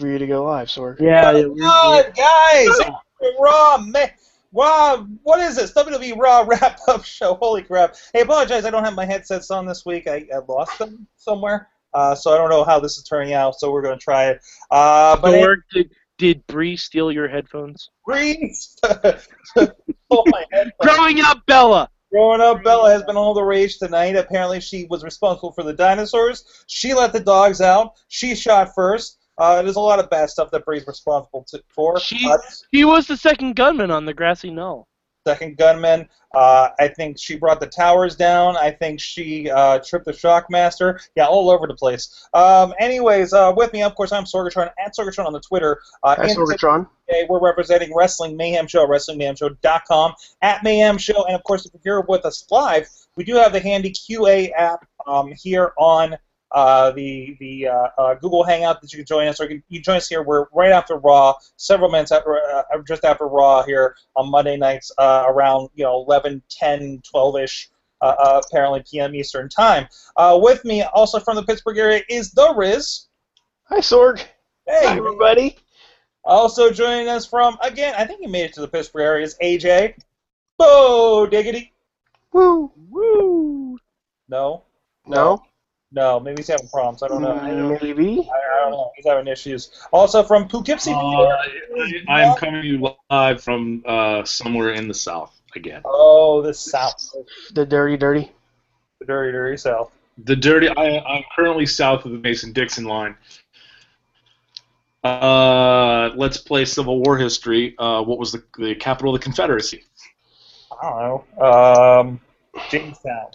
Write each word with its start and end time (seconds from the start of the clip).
for 0.00 0.08
you 0.08 0.18
to 0.18 0.26
go 0.26 0.44
live, 0.44 0.68
Sorg. 0.68 0.98
Yeah, 1.00 1.32
Oh, 1.34 1.54
God, 1.56 2.16
guys! 2.16 2.90
Raw, 3.38 3.78
man. 3.78 4.10
Raw, 4.52 5.04
what 5.22 5.40
is 5.40 5.56
this? 5.56 5.72
WWE 5.72 6.18
Raw 6.18 6.44
wrap 6.48 6.80
up 6.88 7.04
show. 7.04 7.34
Holy 7.34 7.62
crap. 7.62 7.94
Hey, 8.12 8.22
apologize, 8.22 8.64
I 8.64 8.70
don't 8.70 8.84
have 8.84 8.94
my 8.94 9.04
headsets 9.04 9.50
on 9.50 9.66
this 9.66 9.86
week. 9.86 10.08
I, 10.08 10.26
I 10.34 10.38
lost 10.48 10.78
them 10.78 11.06
somewhere. 11.16 11.68
Uh, 11.92 12.14
so 12.14 12.32
I 12.32 12.36
don't 12.36 12.50
know 12.50 12.64
how 12.64 12.80
this 12.80 12.96
is 12.96 13.04
turning 13.04 13.34
out, 13.34 13.58
so 13.58 13.70
we're 13.70 13.82
going 13.82 13.98
to 13.98 14.02
try 14.02 14.30
it. 14.30 14.40
Uh, 14.70 15.16
but 15.16 15.32
Sorg, 15.32 15.56
did, 15.72 15.90
did 16.18 16.46
Brie 16.46 16.76
steal 16.76 17.12
your 17.12 17.28
headphones? 17.28 17.90
Brie 18.06 18.54
oh, 18.86 20.24
my 20.26 20.44
headphones. 20.52 20.72
Growing 20.80 21.20
up, 21.20 21.44
Bella! 21.46 21.88
Growing 22.12 22.40
up, 22.40 22.64
Bella 22.64 22.90
has 22.90 23.04
been 23.04 23.16
all 23.16 23.34
the 23.34 23.42
rage 23.42 23.78
tonight. 23.78 24.16
Apparently, 24.16 24.60
she 24.60 24.86
was 24.90 25.04
responsible 25.04 25.52
for 25.52 25.62
the 25.62 25.72
dinosaurs. 25.72 26.64
She 26.66 26.92
let 26.92 27.12
the 27.12 27.20
dogs 27.20 27.60
out. 27.60 27.92
She 28.08 28.34
shot 28.34 28.74
first. 28.74 29.19
Uh, 29.40 29.62
there's 29.62 29.76
a 29.76 29.80
lot 29.80 29.98
of 29.98 30.08
bad 30.10 30.28
stuff 30.30 30.50
that 30.52 30.64
Brie's 30.64 30.86
responsible 30.86 31.44
to, 31.48 31.62
for. 31.68 31.98
She- 31.98 32.28
Uh, 32.30 32.36
He 32.70 32.84
was 32.84 33.06
the 33.06 33.16
second 33.16 33.56
gunman 33.56 33.90
on 33.90 34.04
the 34.04 34.14
grassy 34.14 34.50
knoll. 34.50 34.86
second 35.26 35.56
gunman. 35.58 36.08
Uh, 36.34 36.68
I 36.78 36.88
think 36.88 37.18
she 37.18 37.36
brought 37.36 37.60
the 37.60 37.66
towers 37.66 38.16
down. 38.16 38.56
I 38.56 38.70
think 38.70 39.00
she 39.00 39.50
uh, 39.50 39.78
tripped 39.80 40.06
the 40.06 40.12
Shockmaster. 40.12 40.98
Yeah, 41.16 41.26
all 41.26 41.50
over 41.50 41.66
the 41.66 41.74
place. 41.74 42.26
Um, 42.34 42.72
anyways, 42.78 43.32
uh, 43.32 43.52
with 43.54 43.72
me, 43.72 43.82
of 43.82 43.94
course, 43.96 44.12
I'm 44.12 44.24
Sorgatron 44.24 44.70
at 44.84 44.94
Sorgatron 44.96 45.26
on 45.26 45.32
the 45.32 45.40
Twitter. 45.40 45.80
Uh, 46.02 46.14
Hi, 46.16 46.26
Sorgatron. 46.28 46.88
today 47.08 47.26
we're 47.28 47.40
representing 47.40 47.94
Wrestling 47.94 48.36
Mayhem 48.36 48.66
Show, 48.66 48.86
WrestlingMayhemShow.com, 48.86 50.14
at 50.42 50.62
Mayhem 50.62 50.98
Show. 50.98 51.24
And 51.26 51.34
of 51.34 51.42
course, 51.44 51.66
if 51.66 51.72
you're 51.84 51.98
here 51.98 52.06
with 52.08 52.24
us 52.24 52.46
live, 52.50 52.88
we 53.16 53.24
do 53.24 53.34
have 53.36 53.52
the 53.52 53.60
handy 53.60 53.90
QA 53.92 54.52
app 54.56 54.86
um, 55.06 55.32
here 55.32 55.72
on 55.78 56.16
uh, 56.52 56.90
the 56.92 57.36
the 57.40 57.68
uh, 57.68 57.88
uh, 57.98 58.14
Google 58.14 58.42
Hangout 58.44 58.80
that 58.80 58.92
you 58.92 58.98
can 58.98 59.06
join 59.06 59.28
us, 59.28 59.40
or 59.40 59.44
you 59.44 59.48
can, 59.50 59.62
you 59.68 59.80
join 59.80 59.96
us 59.96 60.08
here. 60.08 60.22
We're 60.22 60.46
right 60.52 60.70
after 60.72 60.96
Raw, 60.96 61.34
several 61.56 61.90
minutes 61.90 62.12
after, 62.12 62.36
uh, 62.38 62.62
just 62.86 63.04
after 63.04 63.26
Raw 63.26 63.62
here 63.62 63.96
on 64.16 64.30
Monday 64.30 64.56
nights, 64.56 64.90
uh, 64.98 65.24
around 65.28 65.68
you 65.74 65.84
know 65.84 66.02
11, 66.06 66.42
10, 66.50 67.02
12 67.08 67.36
ish. 67.38 67.70
Uh, 68.02 68.14
uh, 68.18 68.40
apparently 68.46 68.82
p.m. 68.90 69.14
Eastern 69.14 69.46
time. 69.46 69.86
Uh, 70.16 70.38
with 70.42 70.64
me, 70.64 70.82
also 70.82 71.20
from 71.20 71.36
the 71.36 71.42
Pittsburgh 71.42 71.76
area, 71.76 72.00
is 72.08 72.30
the 72.32 72.54
Riz. 72.56 73.08
Hi, 73.64 73.80
Sorg. 73.80 74.20
Hey, 74.66 74.86
Hi, 74.86 74.96
everybody. 74.96 75.58
also 76.24 76.70
joining 76.70 77.08
us 77.08 77.26
from 77.26 77.58
again, 77.60 77.94
I 77.98 78.06
think 78.06 78.20
he 78.20 78.26
made 78.26 78.44
it 78.44 78.54
to 78.54 78.62
the 78.62 78.68
Pittsburgh 78.68 79.02
area 79.02 79.26
is 79.26 79.36
AJ. 79.42 79.96
Bo 80.56 81.26
diggity. 81.30 81.74
Woo. 82.32 82.72
Woo! 82.88 83.78
No, 84.28 84.62
No? 85.06 85.42
No, 85.92 86.20
maybe 86.20 86.40
he's 86.40 86.48
having 86.48 86.68
problems. 86.68 87.02
I 87.02 87.08
don't 87.08 87.22
know. 87.22 87.32
I 87.36 87.50
don't, 87.50 87.82
Maybe. 87.82 88.28
I, 88.32 88.58
I 88.58 88.60
don't 88.62 88.70
know. 88.72 88.90
He's 88.96 89.06
having 89.06 89.26
issues. 89.26 89.70
Also 89.92 90.22
from 90.22 90.46
Poughkeepsie, 90.48 90.92
Uh, 90.92 91.00
York. 91.10 91.38
I, 92.08 92.22
I'm 92.24 92.36
coming 92.36 92.62
to 92.62 92.68
you 92.68 92.94
live 93.10 93.42
from 93.42 93.82
uh, 93.86 94.24
somewhere 94.24 94.70
in 94.70 94.86
the 94.88 94.94
south 94.94 95.40
again. 95.56 95.82
Oh, 95.84 96.42
the 96.42 96.54
South, 96.54 96.94
The 97.54 97.66
dirty, 97.66 97.96
dirty. 97.96 98.30
the 99.00 99.06
dirty, 99.06 99.32
dirty 99.32 99.56
South. 99.56 99.90
The 100.24 100.36
dirty. 100.36 100.68
I, 100.68 100.98
I'm 100.98 101.24
currently 101.34 101.66
south 101.66 102.04
of 102.04 102.12
the 102.12 102.18
Mason-Dixon 102.18 102.84
line. 102.84 103.16
Uh, 105.02 106.10
let's 106.14 106.36
play 106.36 106.64
Civil 106.66 107.02
War 107.02 107.16
history. 107.16 107.74
Uh, 107.78 108.02
what 108.02 108.18
was 108.18 108.32
the, 108.32 108.44
the 108.58 108.74
capital 108.74 109.14
of 109.14 109.20
the 109.20 109.24
Confederacy? 109.24 109.82
I 110.80 110.90
don't 110.90 111.38
know. 111.38 111.44
Um, 111.44 112.20
Jamestown. 112.70 113.28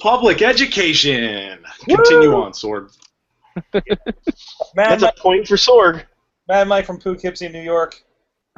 Public 0.00 0.42
education. 0.42 1.58
Continue 1.84 2.34
on, 2.34 2.52
Sword. 2.52 2.90
Mad 3.74 3.84
That's 4.74 5.02
a 5.02 5.12
point 5.18 5.46
for 5.48 5.56
Sorg. 5.56 6.04
Mad 6.48 6.68
Mike 6.68 6.84
from 6.84 6.98
Poughkeepsie, 6.98 7.48
New 7.48 7.62
York. 7.62 8.02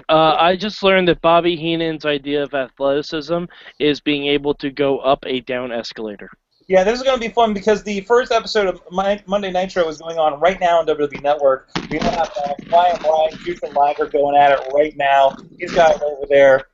Uh, 0.09 0.37
I 0.39 0.57
just 0.57 0.83
learned 0.83 1.09
that 1.09 1.21
Bobby 1.21 1.57
Heenan's 1.57 2.05
idea 2.05 2.43
of 2.43 2.55
athleticism 2.55 3.45
is 3.79 4.01
being 4.01 4.27
able 4.27 4.55
to 4.55 4.71
go 4.71 4.99
up 4.99 5.25
a 5.27 5.41
down 5.41 5.73
escalator. 5.73 6.31
Yeah, 6.69 6.85
this 6.85 6.99
is 6.99 7.03
going 7.03 7.19
to 7.19 7.27
be 7.27 7.33
fun 7.33 7.55
because 7.55 7.83
the 7.83 8.03
first 8.03 8.31
episode 8.31 8.67
of 8.69 8.83
My, 8.91 9.23
Monday 9.27 9.51
Nitro 9.51 9.89
is 9.89 9.99
going 9.99 10.19
on 10.19 10.39
right 10.39 10.61
now 10.61 10.79
on 10.79 10.87
WWE 10.87 11.23
Network. 11.23 11.71
We 11.91 11.99
have 11.99 12.31
uh, 12.45 12.53
Brian 12.69 13.01
Bryan, 13.01 13.33
Jushin 13.39 13.75
Liger 13.75 14.07
going 14.07 14.37
at 14.37 14.53
it 14.53 14.71
right 14.75 14.95
now. 14.97 15.35
He's 15.59 15.73
got 15.73 15.97
it 15.97 16.03
over 16.03 16.27
there, 16.29 16.67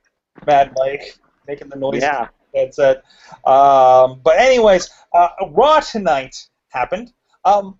Mad 0.45 0.73
Mike, 0.75 1.17
making 1.47 1.69
the 1.69 1.77
noise. 1.77 2.01
Yeah. 2.01 2.27
Headset. 2.55 3.03
Um, 3.45 4.21
but 4.23 4.37
anyways, 4.37 4.89
uh, 5.13 5.29
Raw 5.51 5.79
tonight 5.79 6.35
happened. 6.69 7.13
Um, 7.43 7.77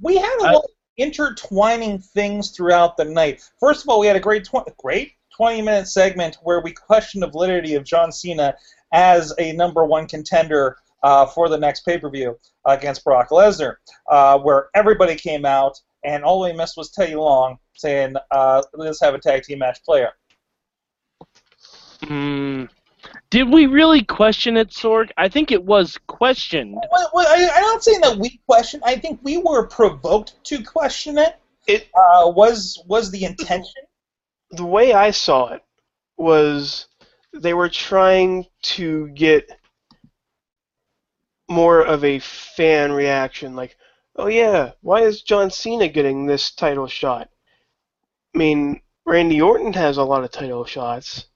we 0.00 0.16
had 0.16 0.36
a 0.40 0.44
lot 0.44 0.54
of 0.56 0.70
intertwining 0.96 1.98
things 1.98 2.50
throughout 2.50 2.96
the 2.96 3.04
night. 3.04 3.42
First 3.58 3.82
of 3.82 3.88
all, 3.88 4.00
we 4.00 4.06
had 4.06 4.16
a 4.16 4.20
great, 4.20 4.44
tw- 4.44 4.76
great 4.78 5.12
20-minute 5.38 5.88
segment 5.88 6.38
where 6.42 6.60
we 6.60 6.72
questioned 6.72 7.22
the 7.22 7.28
validity 7.28 7.74
of 7.74 7.84
John 7.84 8.12
Cena 8.12 8.54
as 8.92 9.32
a 9.38 9.52
number 9.52 9.84
one 9.84 10.06
contender 10.06 10.76
uh, 11.02 11.26
for 11.26 11.48
the 11.48 11.58
next 11.58 11.84
pay-per-view 11.84 12.38
against 12.66 13.04
Brock 13.04 13.30
Lesnar, 13.30 13.76
uh, 14.10 14.38
where 14.38 14.68
everybody 14.74 15.14
came 15.14 15.44
out 15.44 15.80
and 16.04 16.24
all 16.24 16.40
we 16.40 16.52
missed 16.52 16.76
was 16.76 16.90
Teddy 16.90 17.14
Long 17.14 17.58
saying, 17.74 18.14
uh, 18.30 18.62
"Let's 18.74 19.00
have 19.00 19.14
a 19.14 19.18
tag 19.18 19.42
team 19.42 19.58
match 19.58 19.82
player." 19.84 20.12
Hmm. 22.02 22.64
Did 23.30 23.52
we 23.52 23.66
really 23.66 24.02
question 24.02 24.56
it, 24.56 24.70
Sorg? 24.70 25.10
I 25.16 25.28
think 25.28 25.52
it 25.52 25.62
was 25.62 25.96
questioned. 26.08 26.74
Well, 26.90 27.10
well, 27.14 27.26
I, 27.28 27.48
I'm 27.54 27.62
not 27.62 27.84
saying 27.84 28.00
that 28.00 28.18
we 28.18 28.40
questioned. 28.48 28.82
I 28.84 28.96
think 28.96 29.20
we 29.22 29.38
were 29.38 29.68
provoked 29.68 30.34
to 30.44 30.62
question 30.64 31.16
it. 31.18 31.36
It 31.66 31.88
Uh, 31.94 32.30
was 32.30 32.82
was 32.86 33.10
the 33.10 33.24
intention? 33.24 33.84
the 34.52 34.64
way 34.64 34.92
I 34.92 35.12
saw 35.12 35.52
it 35.52 35.62
was 36.16 36.88
they 37.32 37.54
were 37.54 37.68
trying 37.68 38.46
to 38.62 39.08
get 39.10 39.48
more 41.48 41.82
of 41.82 42.04
a 42.04 42.18
fan 42.18 42.90
reaction, 42.90 43.54
like, 43.54 43.76
oh 44.16 44.26
yeah, 44.26 44.72
why 44.80 45.02
is 45.02 45.22
John 45.22 45.50
Cena 45.50 45.86
getting 45.88 46.26
this 46.26 46.50
title 46.50 46.88
shot? 46.88 47.28
I 48.34 48.38
mean, 48.38 48.80
Randy 49.06 49.40
Orton 49.40 49.72
has 49.74 49.96
a 49.98 50.04
lot 50.04 50.24
of 50.24 50.32
title 50.32 50.64
shots. 50.64 51.26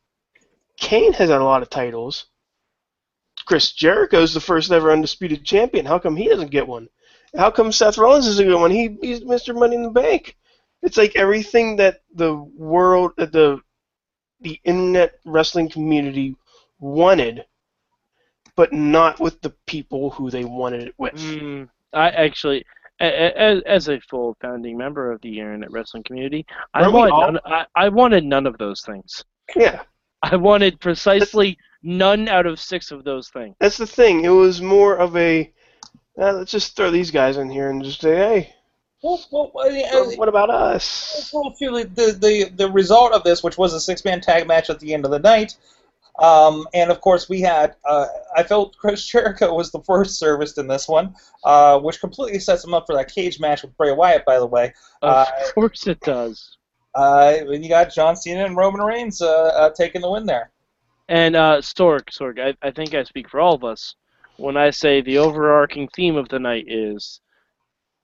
Kane 0.79 1.13
has 1.15 1.31
had 1.31 1.41
a 1.41 1.45
lot 1.45 1.63
of 1.63 1.71
titles. 1.71 2.27
Chris 3.47 3.73
Jericho's 3.73 4.33
the 4.33 4.41
first 4.41 4.73
ever 4.73 4.91
undisputed 4.91 5.45
champion. 5.45 5.85
How 5.87 5.99
come 5.99 6.17
he 6.17 6.29
doesn't 6.29 6.51
get 6.51 6.67
one? 6.67 6.89
How 7.37 7.51
come 7.51 7.73
Seth 7.73 7.99
Rollins 7.99 8.27
isn't 8.27 8.47
get 8.49 8.59
one? 8.59 8.71
He 8.71 8.97
he's 9.01 9.21
Mr. 9.21 9.55
Money 9.55 9.77
in 9.77 9.83
the 9.83 9.91
Bank. 9.91 10.37
It's 10.83 10.97
like 10.97 11.17
everything 11.17 11.77
that 11.77 12.03
the 12.15 12.35
world, 12.35 13.13
that 13.17 13.33
the 13.33 13.61
the 14.41 14.61
internet 14.65 15.15
wrestling 15.25 15.69
community 15.69 16.37
wanted, 16.79 17.45
but 18.57 18.73
not 18.73 19.19
with 19.21 19.41
the 19.41 19.51
people 19.67 20.11
who 20.11 20.31
they 20.31 20.45
wanted 20.45 20.83
it 20.89 20.95
with. 20.99 21.15
Mm, 21.15 21.69
I 21.93 22.11
actually, 22.11 22.65
a- 23.01 23.07
a- 23.07 23.37
as, 23.39 23.63
as 23.67 23.89
a 23.89 24.01
full 24.01 24.37
founding 24.41 24.77
member 24.77 25.11
of 25.11 25.21
the 25.23 25.39
internet 25.39 25.71
wrestling 25.71 26.03
community, 26.05 26.45
I 26.75 26.83
Aren't 26.83 26.95
wanted, 26.95 27.13
none, 27.21 27.39
I, 27.47 27.67
I 27.75 27.89
wanted 27.89 28.25
none 28.25 28.47
of 28.47 28.59
those 28.59 28.83
things. 28.83 29.25
Yeah, 29.57 29.83
I 30.33 30.37
wanted 30.37 30.81
precisely 30.81 31.59
none 31.83 32.29
out 32.29 32.47
of 32.47 32.59
six 32.59 32.91
of 32.91 33.05
those 33.05 33.29
things. 33.29 33.55
that's 33.61 33.77
the 33.77 33.87
thing. 33.87 34.25
It 34.25 34.31
was 34.31 34.61
more 34.63 34.97
of 34.97 35.17
a 35.17 35.53
uh, 36.19 36.33
let's 36.33 36.53
just 36.53 36.77
throw 36.77 36.91
these 36.91 37.11
guys 37.11 37.37
in 37.37 37.51
here 37.51 37.69
and 37.71 37.83
just 37.85 38.01
say, 38.01 38.15
hey, 38.17 38.55
Well, 39.03 39.21
well, 39.33 39.53
I 39.61 39.83
uh, 39.93 40.05
what 40.17 40.29
about 40.29 40.49
us? 40.51 41.31
well, 41.35 41.53
the, 41.61 42.17
the 42.19 42.51
the 42.57 42.71
result 42.71 43.13
of 43.13 43.23
this, 43.25 43.43
which 43.43 43.59
was 43.59 43.75
a 43.75 43.81
six-man 43.81 44.21
tag 44.21 44.47
match 44.47 44.71
at 44.71 44.81
the 44.81 44.95
end 44.95 45.05
of 45.05 45.11
the 45.11 45.19
night, 45.19 45.57
um, 46.23 46.67
and 46.73 46.91
of 46.91 47.01
course 47.01 47.29
we 47.29 47.41
had. 47.41 47.75
Uh, 47.85 48.07
I 48.37 48.45
felt 48.45 48.77
Chris 48.79 49.05
Jericho 49.05 49.53
was 49.55 49.73
the 49.73 49.81
first 49.83 50.19
serviced 50.19 50.57
in 50.59 50.69
this 50.69 50.87
one, 50.89 51.15
uh, 51.45 51.79
which 51.81 52.01
completely 52.01 52.39
sets 52.39 52.65
him 52.65 52.73
up 52.75 52.87
for 52.87 52.95
that 52.95 53.13
cage 53.13 53.41
match 53.41 53.63
with 53.63 53.77
Bray 53.77 53.93
Wyatt. 53.93 54.25
By 54.25 54.39
the 54.39 54.47
way, 54.47 54.73
Of 55.03 55.11
Uh, 55.11 55.27
course 55.53 55.87
it 55.87 56.01
does. 56.01 56.57
Uh, 56.95 57.39
when 57.47 57.63
you 57.63 57.69
got 57.69 57.95
John 57.95 58.17
Cena 58.17 58.45
and 58.45 58.57
Roman 58.57 58.81
Reigns 58.81 59.21
uh, 59.21 59.29
uh, 59.29 59.71
taking 59.71 60.01
the 60.01 60.11
win 60.11 60.27
there. 60.27 60.51
And 61.09 61.37
uh, 61.37 61.61
Stork, 61.61 62.11
Stork, 62.11 62.39
I, 62.39 62.55
I 62.63 62.71
think 62.71 62.95
I 62.95 63.05
speak 63.05 63.29
for 63.29 63.41
all 63.41 63.55
of 63.55 63.65
us 63.65 63.95
when 64.37 64.57
I 64.57 64.71
say 64.71 65.01
the 65.01 65.19
overarching 65.19 65.89
theme 65.89 66.17
of 66.17 66.29
the 66.29 66.39
night 66.39 66.65
is 66.69 67.21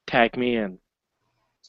tag 0.07 0.37
me 0.37 0.57
in. 0.57 0.79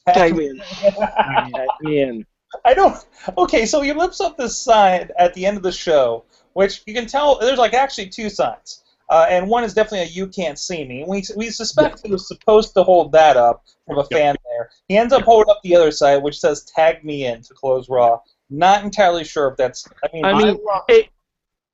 Tag 0.08 0.36
me 0.36 0.48
in. 0.48 0.58
Tag 0.58 1.68
me 1.80 2.00
in. 2.02 2.26
I 2.64 2.74
don't. 2.74 2.96
Okay, 3.38 3.64
so 3.64 3.80
he 3.80 3.92
lifts 3.92 4.20
up 4.20 4.36
this 4.36 4.58
sign 4.58 5.08
at 5.18 5.32
the 5.34 5.46
end 5.46 5.56
of 5.56 5.62
the 5.62 5.72
show, 5.72 6.24
which 6.52 6.82
you 6.86 6.92
can 6.92 7.06
tell 7.06 7.38
there's 7.38 7.58
like 7.58 7.72
actually 7.72 8.08
two 8.08 8.28
signs, 8.28 8.82
uh, 9.08 9.26
and 9.28 9.48
one 9.48 9.64
is 9.64 9.72
definitely 9.72 10.00
a 10.00 10.10
"You 10.10 10.26
can't 10.26 10.58
see 10.58 10.84
me." 10.84 11.04
We 11.06 11.24
we 11.34 11.48
suspect 11.50 12.04
he 12.04 12.12
was 12.12 12.28
supposed 12.28 12.74
to 12.74 12.82
hold 12.82 13.12
that 13.12 13.38
up 13.38 13.64
from 13.86 13.98
a 13.98 14.04
fan 14.04 14.36
there. 14.56 14.70
He 14.88 14.96
ends 14.96 15.12
up 15.12 15.22
holding 15.22 15.50
up 15.50 15.60
the 15.62 15.76
other 15.76 15.90
side, 15.90 16.22
which 16.22 16.38
says 16.38 16.64
"Tag 16.64 17.04
me 17.04 17.26
in" 17.26 17.42
to 17.42 17.54
close 17.54 17.88
Raw. 17.88 18.20
Not 18.50 18.84
entirely 18.84 19.24
sure 19.24 19.48
if 19.48 19.56
that's. 19.56 19.86
I 20.04 20.08
mean, 20.12 20.24
I 20.24 20.32
mean, 20.34 20.58
it 20.88 21.08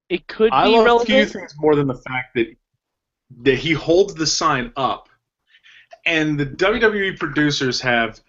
it 0.08 0.26
could 0.26 0.52
I 0.52 0.64
be 0.64 0.76
love 0.76 1.02
a 1.02 1.04
few 1.04 1.26
things 1.26 1.54
more 1.58 1.74
than 1.74 1.86
the 1.86 1.94
fact 1.94 2.34
that 2.34 2.54
that 3.42 3.58
he 3.58 3.72
holds 3.72 4.14
the 4.14 4.26
sign 4.26 4.72
up 4.76 5.08
and 6.06 6.40
the 6.40 6.46
WWE 6.46 7.18
producers 7.18 7.80
have 7.82 8.20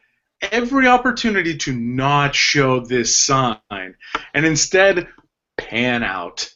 every 0.42 0.88
opportunity 0.88 1.58
to 1.58 1.74
not 1.74 2.36
show 2.36 2.80
this 2.80 3.16
sign, 3.16 3.96
and 4.34 4.46
instead 4.46 5.08
pan 5.58 6.04
out, 6.04 6.50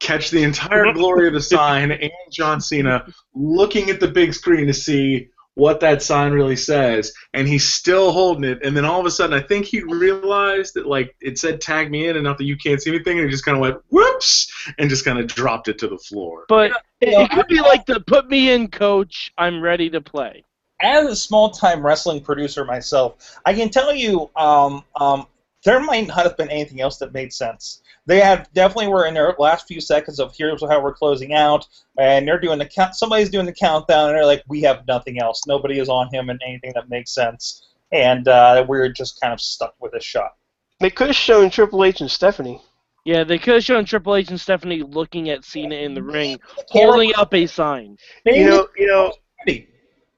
catch 0.00 0.30
the 0.30 0.42
entire 0.42 0.92
glory 0.94 1.26
of 1.26 1.34
the 1.34 1.42
sign 1.42 1.90
and 1.90 2.10
John 2.30 2.60
Cena 2.60 3.06
looking 3.34 3.90
at 3.90 4.00
the 4.00 4.08
big 4.08 4.34
screen 4.34 4.66
to 4.66 4.74
see 4.74 5.28
what 5.58 5.80
that 5.80 6.00
sign 6.02 6.30
really 6.30 6.54
says, 6.54 7.12
and 7.34 7.48
he's 7.48 7.68
still 7.68 8.12
holding 8.12 8.44
it. 8.44 8.64
And 8.64 8.76
then 8.76 8.84
all 8.84 9.00
of 9.00 9.06
a 9.06 9.10
sudden, 9.10 9.36
I 9.36 9.42
think 9.42 9.66
he 9.66 9.82
realized 9.82 10.74
that 10.74 10.86
like 10.86 11.16
it 11.20 11.36
said 11.36 11.60
"tag 11.60 11.90
me 11.90 12.06
in" 12.06 12.14
and 12.14 12.22
not 12.22 12.38
that 12.38 12.44
you 12.44 12.56
can't 12.56 12.80
see 12.80 12.90
anything, 12.90 13.18
and 13.18 13.26
he 13.26 13.30
just 13.30 13.44
kind 13.44 13.56
of 13.56 13.60
went 13.60 13.78
"whoops" 13.90 14.52
and 14.78 14.88
just 14.88 15.04
kind 15.04 15.18
of 15.18 15.26
dropped 15.26 15.66
it 15.66 15.78
to 15.78 15.88
the 15.88 15.98
floor. 15.98 16.44
But 16.48 16.70
it, 17.00 17.10
know, 17.10 17.22
it 17.22 17.30
could 17.32 17.48
be 17.48 17.60
like 17.60 17.86
the 17.86 17.98
"put 17.98 18.28
me 18.28 18.52
in, 18.52 18.68
coach. 18.68 19.32
I'm 19.36 19.60
ready 19.60 19.90
to 19.90 20.00
play." 20.00 20.44
as 20.80 21.06
a 21.06 21.16
small-time 21.16 21.84
wrestling 21.84 22.20
producer 22.20 22.64
myself, 22.64 23.36
I 23.44 23.52
can 23.52 23.68
tell 23.68 23.92
you, 23.92 24.30
um, 24.36 24.84
um, 24.94 25.26
there 25.68 25.80
might 25.80 26.06
not 26.06 26.24
have 26.24 26.36
been 26.36 26.48
anything 26.50 26.80
else 26.80 26.96
that 26.96 27.12
made 27.12 27.30
sense. 27.30 27.82
They 28.06 28.20
have 28.20 28.50
definitely 28.54 28.88
were 28.88 29.04
in 29.04 29.12
their 29.12 29.34
last 29.38 29.68
few 29.68 29.82
seconds 29.82 30.18
of 30.18 30.34
here's 30.34 30.62
how 30.62 30.82
we're 30.82 30.94
closing 30.94 31.34
out, 31.34 31.66
and 31.98 32.26
they're 32.26 32.40
doing 32.40 32.58
the 32.58 32.64
count. 32.64 32.94
Somebody's 32.94 33.28
doing 33.28 33.44
the 33.44 33.52
countdown, 33.52 34.08
and 34.08 34.16
they're 34.16 34.24
like, 34.24 34.42
we 34.48 34.62
have 34.62 34.86
nothing 34.88 35.20
else. 35.20 35.46
Nobody 35.46 35.78
is 35.78 35.90
on 35.90 36.08
him 36.10 36.30
and 36.30 36.40
anything 36.46 36.72
that 36.74 36.88
makes 36.88 37.12
sense, 37.12 37.66
and 37.92 38.26
uh, 38.28 38.64
we're 38.66 38.88
just 38.88 39.20
kind 39.20 39.34
of 39.34 39.42
stuck 39.42 39.74
with 39.78 39.92
a 39.92 40.00
shot. 40.00 40.36
They 40.80 40.88
could 40.88 41.08
have 41.08 41.16
shown 41.16 41.50
Triple 41.50 41.84
H 41.84 42.00
and 42.00 42.10
Stephanie. 42.10 42.62
Yeah, 43.04 43.24
they 43.24 43.38
could 43.38 43.54
have 43.54 43.64
shown 43.64 43.84
Triple 43.84 44.16
H 44.16 44.30
and 44.30 44.40
Stephanie 44.40 44.82
looking 44.82 45.28
at 45.28 45.44
Cena 45.44 45.74
in 45.74 45.92
the 45.92 46.02
ring, 46.02 46.38
holding 46.70 47.14
up 47.14 47.34
a 47.34 47.46
sign. 47.46 47.98
You 48.24 48.48
know, 48.48 48.68
you 48.74 48.86
know, 48.86 49.12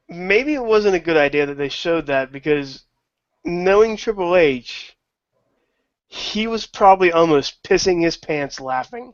maybe 0.08 0.54
it 0.54 0.64
wasn't 0.64 0.94
a 0.94 1.00
good 1.00 1.16
idea 1.16 1.46
that 1.46 1.58
they 1.58 1.68
showed 1.68 2.06
that 2.06 2.30
because 2.30 2.84
knowing 3.44 3.96
Triple 3.96 4.36
H, 4.36 4.96
he 6.10 6.48
was 6.48 6.66
probably 6.66 7.12
almost 7.12 7.62
pissing 7.62 8.02
his 8.02 8.16
pants 8.16 8.60
laughing. 8.60 9.12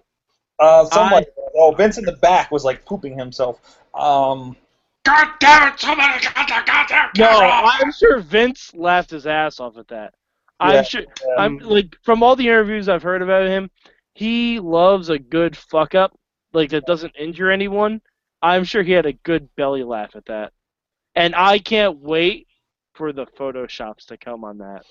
Uh, 0.58 0.87
somebody, 0.87 1.26
oh, 1.54 1.72
Vince 1.72 1.98
in 1.98 2.04
the 2.04 2.16
back 2.16 2.50
was 2.50 2.64
like 2.64 2.84
pooping 2.87 3.19
himself. 3.19 3.60
Um, 3.94 4.56
God 5.04 5.28
damn 5.38 5.72
it! 5.72 5.78
Somebody 5.78 6.25
got 6.25 6.34
the 6.34 6.62
goddamn 6.66 7.10
No! 7.19 7.28
I'm 7.28 7.93
sure 7.93 8.20
Vince 8.20 8.72
laughed 8.75 9.10
his 9.10 9.26
ass 9.26 9.60
off 9.60 9.76
at 9.76 9.88
that. 9.88 10.14
Yeah, 10.58 10.66
I'm 10.66 10.84
sure. 10.84 11.02
I'm 11.38 11.58
um, 11.58 11.69
like 11.69 11.96
from 12.02 12.22
all 12.22 12.34
the 12.34 12.48
interviews 12.48 12.88
I've 12.88 13.02
heard 13.02 13.20
about 13.20 13.46
him, 13.46 13.70
he 14.14 14.58
loves 14.58 15.10
a 15.10 15.19
good 15.19 15.54
fuck 15.54 15.94
up, 15.94 16.19
like 16.54 16.70
that 16.70 16.87
doesn't 16.87 17.14
injure 17.19 17.50
anyone. 17.50 18.00
I'm 18.40 18.64
sure 18.64 18.82
he 18.82 18.92
had 18.92 19.06
a 19.06 19.12
good 19.12 19.54
belly 19.54 19.84
laugh 19.84 20.16
at 20.16 20.25
that, 20.26 20.54
and 21.14 21.34
I 21.34 21.58
can't 21.58 21.99
wait 21.99 22.46
for 22.94 23.12
the 23.12 23.26
photoshops 23.26 24.06
to 24.06 24.16
come 24.16 24.44
on 24.44 24.58
that. 24.58 24.84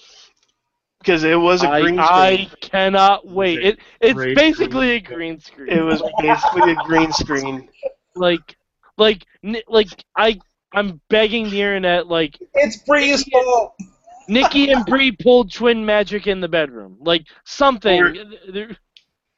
Because 0.99 1.23
it 1.23 1.35
was 1.39 1.63
a 1.63 1.69
I, 1.69 1.81
green 1.81 1.95
screen. 1.95 2.07
I 2.07 2.49
cannot 2.61 3.27
wait. 3.27 3.59
It 3.59 3.79
it's 4.01 4.13
Great 4.13 4.35
basically 4.35 4.91
a 4.91 4.99
green 4.99 5.17
green 5.17 5.39
screen. 5.39 5.69
It 5.69 5.81
was 5.81 6.01
basically 6.19 6.71
a 6.71 6.75
green 6.75 7.11
screen. 7.11 7.69
like 8.15 8.55
like 8.97 9.25
like 9.67 10.03
I 10.15 10.39
I'm 10.73 10.99
begging 11.09 11.49
the 11.49 11.61
internet 11.61 12.07
like 12.07 12.37
it's 12.53 12.77
Brie's 12.77 13.23
fault. 13.23 13.75
Nikki 14.27 14.71
and 14.71 14.85
Bree 14.85 15.11
pulled 15.11 15.51
twin 15.53 15.85
magic 15.85 16.25
in 16.27 16.41
the 16.41 16.47
bedroom. 16.47 16.97
Like 16.99 17.25
something. 17.43 18.01
Or- 18.01 18.13
There- 18.51 18.77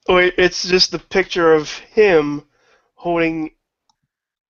Oh, 0.09 0.15
it's 0.19 0.65
just 0.65 0.91
the 0.93 0.99
picture 0.99 1.53
of 1.53 1.69
him 1.69 2.43
holding 2.95 3.51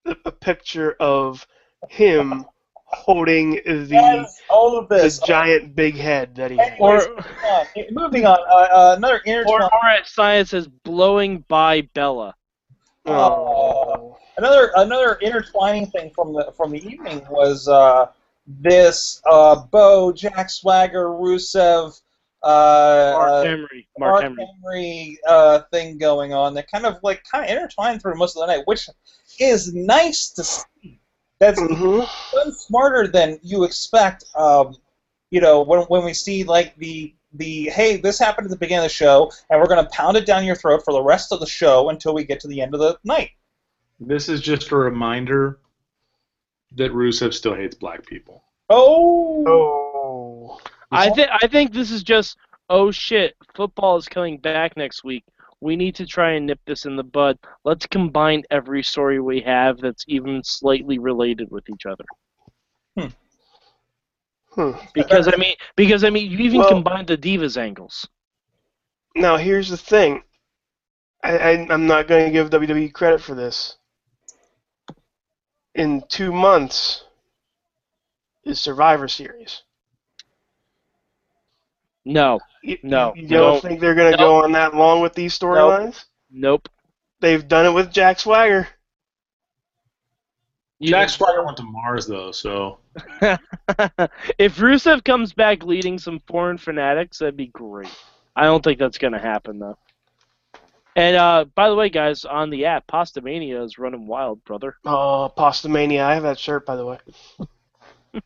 a 0.05 0.15
a 0.25 0.31
picture 0.31 0.95
of 0.99 1.45
him 1.89 2.45
holding 2.87 3.55
the 3.65 3.87
Yes, 3.89 4.41
all 4.49 4.77
of 4.77 4.87
the 4.89 4.97
this. 4.97 5.19
giant 5.19 5.75
big 5.75 5.95
head 5.95 6.35
that 6.35 6.51
he 6.51 6.57
had. 6.57 6.77
Or 6.79 6.97
Moving 6.97 7.15
on. 7.17 7.65
Moving 7.91 8.25
on. 8.25 8.37
Uh, 8.49 8.53
uh, 8.53 8.93
another 8.97 9.21
or, 9.47 9.63
or 9.63 9.87
at 9.89 10.07
science 10.07 10.53
is 10.53 10.67
blowing 10.67 11.43
by 11.47 11.81
Bella. 11.93 12.33
Oh. 13.05 14.17
Another 14.37 14.71
another 14.75 15.17
intertwining 15.21 15.87
thing 15.87 16.11
from 16.13 16.33
the 16.33 16.53
from 16.55 16.71
the 16.71 16.85
evening 16.85 17.25
was 17.29 17.67
uh, 17.67 18.07
this 18.45 19.21
uh, 19.25 19.55
Bo, 19.55 20.11
Jack 20.11 20.49
Swagger, 20.49 21.05
Rusev, 21.07 21.99
uh, 22.43 23.13
Mark 23.15 23.29
uh, 23.29 23.43
Henry. 23.43 23.87
Mark 23.97 24.11
Mark 24.11 24.23
Henry. 24.23 24.45
Henry 24.63 25.19
uh, 25.27 25.61
thing 25.71 25.97
going 25.97 26.33
on 26.33 26.53
that 26.53 26.69
kind 26.69 26.85
of 26.85 26.97
like 27.01 27.23
kind 27.29 27.43
of 27.45 27.49
intertwined 27.49 28.01
through 28.01 28.15
most 28.15 28.37
of 28.37 28.41
the 28.41 28.47
night, 28.55 28.61
which 28.65 28.87
is 29.39 29.73
nice 29.73 30.29
to 30.29 30.43
see. 30.43 30.96
That's 31.39 31.59
Mhm. 31.59 32.07
smarter 32.53 33.07
than 33.07 33.39
you 33.43 33.63
expect. 33.63 34.25
Um, 34.35 34.75
you 35.31 35.41
know, 35.41 35.61
when 35.61 35.81
when 35.83 36.03
we 36.03 36.13
see 36.13 36.43
like 36.43 36.75
the 36.77 37.13
the 37.33 37.69
hey, 37.69 37.97
this 37.97 38.17
happened 38.17 38.45
at 38.45 38.51
the 38.51 38.57
beginning 38.57 38.85
of 38.85 38.89
the 38.89 38.95
show, 38.95 39.31
and 39.49 39.59
we're 39.59 39.67
gonna 39.67 39.89
pound 39.91 40.17
it 40.17 40.25
down 40.25 40.45
your 40.45 40.55
throat 40.55 40.81
for 40.83 40.93
the 40.93 41.01
rest 41.03 41.31
of 41.31 41.39
the 41.39 41.45
show 41.45 41.89
until 41.89 42.13
we 42.13 42.23
get 42.23 42.39
to 42.41 42.47
the 42.47 42.61
end 42.61 42.73
of 42.73 42.79
the 42.79 42.97
night. 43.03 43.31
This 43.99 44.29
is 44.29 44.41
just 44.41 44.71
a 44.71 44.75
reminder 44.75 45.59
that 46.75 46.91
Rusev 46.91 47.33
still 47.33 47.53
hates 47.55 47.75
black 47.75 48.05
people. 48.05 48.43
Oh, 48.69 49.43
Oh. 49.47 50.59
I 50.91 51.09
think 51.09 51.29
I 51.41 51.47
think 51.47 51.73
this 51.73 51.91
is 51.91 52.03
just 52.03 52.37
oh 52.69 52.91
shit, 52.91 53.35
football 53.53 53.97
is 53.97 54.07
coming 54.07 54.37
back 54.37 54.75
next 54.77 55.03
week. 55.03 55.23
We 55.59 55.75
need 55.75 55.95
to 55.95 56.05
try 56.05 56.33
and 56.33 56.45
nip 56.45 56.59
this 56.65 56.85
in 56.85 56.95
the 56.95 57.03
bud. 57.03 57.37
Let's 57.63 57.87
combine 57.87 58.43
every 58.51 58.83
story 58.83 59.19
we 59.19 59.41
have 59.41 59.79
that's 59.79 60.05
even 60.07 60.41
slightly 60.43 60.99
related 60.99 61.49
with 61.49 61.67
each 61.69 61.85
other. 61.85 62.05
Hmm. 62.97 63.07
Hmm. 64.51 64.71
Because 64.93 65.27
I 65.27 65.35
mean, 65.35 65.55
because 65.75 66.03
I 66.03 66.09
mean, 66.09 66.29
you 66.31 66.37
even 66.39 66.59
Well- 66.59 66.69
combined 66.69 67.07
the 67.07 67.17
divas 67.17 67.57
angles. 67.57 68.07
Now 69.15 69.37
here's 69.37 69.69
the 69.69 69.77
thing. 69.77 70.23
I, 71.23 71.37
I 71.37 71.67
I'm 71.71 71.87
not 71.87 72.07
going 72.07 72.25
to 72.25 72.31
give 72.31 72.51
WWE 72.51 72.93
credit 72.93 73.21
for 73.21 73.33
this. 73.33 73.77
In 75.73 76.03
two 76.07 76.31
months 76.31 77.03
is 78.43 78.59
Survivor 78.59 79.07
Series. 79.07 79.63
No, 82.07 82.39
You, 82.63 82.77
No, 82.83 83.13
you 83.15 83.27
don't 83.27 83.61
think 83.61 83.79
they're 83.81 83.95
going 83.95 84.11
to 84.13 84.17
no. 84.17 84.23
go 84.23 84.43
on 84.43 84.51
that 84.53 84.73
long 84.73 85.01
with 85.01 85.13
these 85.13 85.37
storylines? 85.37 86.05
nope. 86.31 86.69
They've 87.19 87.45
done 87.47 87.65
it 87.65 87.71
with 87.71 87.91
Jack 87.91 88.19
Swagger. 88.19 88.67
You- 90.79 90.89
Jack 90.91 91.09
Swagger 91.09 91.43
went 91.43 91.57
to 91.57 91.63
Mars 91.63 92.05
though, 92.07 92.31
so 92.31 92.77
if 94.37 94.57
Rusev 94.57 95.03
comes 95.03 95.33
back 95.33 95.63
leading 95.63 95.97
some 95.97 96.19
foreign 96.27 96.57
fanatics, 96.57 97.17
that'd 97.17 97.35
be 97.35 97.47
great. 97.47 97.89
I 98.35 98.43
don't 98.43 98.63
think 98.63 98.77
that's 98.77 98.99
gonna 98.99 99.19
happen 99.19 99.57
though. 99.59 99.77
And 100.95 101.15
uh, 101.15 101.45
by 101.55 101.69
the 101.69 101.75
way, 101.75 101.89
guys, 101.89 102.25
on 102.25 102.49
the 102.51 102.65
app, 102.65 102.85
Pasta 102.87 103.21
Mania 103.21 103.61
is 103.63 103.77
running 103.77 104.07
wild, 104.07 104.43
brother. 104.45 104.75
Oh, 104.85 105.31
Pastamania. 105.37 106.01
I 106.01 106.13
have 106.15 106.23
that 106.23 106.39
shirt, 106.39 106.65
by 106.65 106.75
the 106.75 106.85
way. 106.85 106.97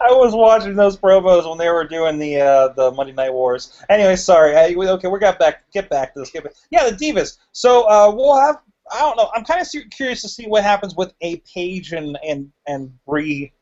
I 0.00 0.10
was 0.12 0.34
watching 0.34 0.74
those 0.74 0.96
promos 0.96 1.48
when 1.48 1.58
they 1.58 1.68
were 1.68 1.84
doing 1.86 2.18
the 2.18 2.40
uh, 2.40 2.68
the 2.68 2.90
Monday 2.92 3.12
Night 3.12 3.32
Wars. 3.32 3.82
Anyway, 3.88 4.16
sorry. 4.16 4.56
I, 4.56 4.74
we- 4.74 4.88
okay, 4.88 5.08
we 5.08 5.18
got 5.18 5.38
back. 5.38 5.70
Get 5.72 5.88
back 5.90 6.14
to 6.14 6.20
this. 6.20 6.30
Get 6.30 6.44
back. 6.44 6.54
Yeah, 6.70 6.88
the 6.90 6.96
Divas. 6.96 7.38
So 7.52 7.88
uh, 7.88 8.12
we'll 8.14 8.38
have. 8.40 8.56
I 8.92 9.00
don't 9.00 9.16
know. 9.16 9.30
I'm 9.34 9.44
kind 9.44 9.60
of 9.60 9.68
curious 9.90 10.22
to 10.22 10.28
see 10.28 10.46
what 10.46 10.62
happens 10.62 10.96
with 10.96 11.12
a 11.20 11.36
Paige 11.54 11.92
and 11.92 12.18
and 12.26 12.50
and 12.66 12.92
Brie 13.06 13.52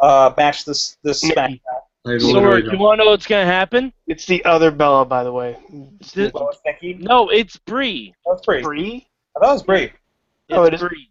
uh, 0.00 0.32
match 0.36 0.64
this 0.64 0.98
this 1.02 1.22
Nikki. 1.22 1.34
SmackDown. 1.40 2.20
So, 2.20 2.28
literally 2.28 2.62
you 2.70 2.78
want 2.78 3.00
to 3.00 3.04
know 3.04 3.10
what's 3.10 3.26
gonna 3.26 3.46
happen? 3.46 3.92
It's 4.06 4.26
the 4.26 4.44
other 4.44 4.70
Bella, 4.70 5.04
by 5.04 5.24
the 5.24 5.32
way. 5.32 5.56
It's 6.00 6.12
The-. 6.12 6.30
No, 7.00 7.28
it's 7.30 7.56
Brie. 7.56 8.14
That's 8.24 8.46
Brie. 8.46 8.62
Brie? 8.62 9.08
I 9.36 9.40
thought 9.40 9.50
it 9.50 9.52
was 9.54 9.62
Brie. 9.64 9.82
It's 9.84 9.92
Oh, 10.50 10.62
it 10.64 10.74
is- 10.74 10.80
Brie. 10.80 11.10